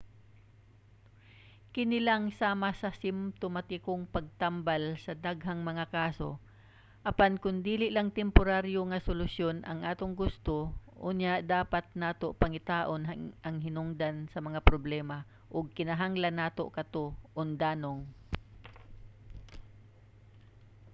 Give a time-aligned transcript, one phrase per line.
[1.73, 6.29] kini lang sama sa simtomatikong pagtambal sa daghang mga kaso.
[7.09, 10.57] apan kon dili lang temporaryo nga solusyon ang atong gusto
[11.09, 13.01] unya dapat nato pangitaon
[13.47, 15.17] ang hinungdan sa mga problema
[15.55, 17.05] ug kinahanglan nato kato
[17.41, 17.99] undanong